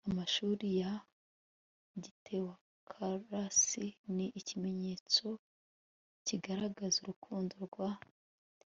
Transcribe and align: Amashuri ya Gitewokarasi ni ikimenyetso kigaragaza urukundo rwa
Amashuri 0.09 0.67
ya 0.81 0.91
Gitewokarasi 2.03 3.85
ni 4.15 4.27
ikimenyetso 4.39 5.25
kigaragaza 6.25 6.95
urukundo 7.01 7.53
rwa 7.67 7.89